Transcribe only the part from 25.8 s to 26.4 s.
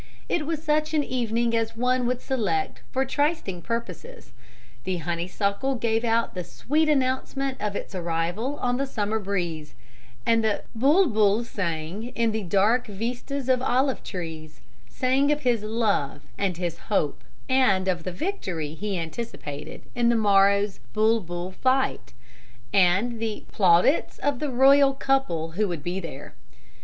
be there.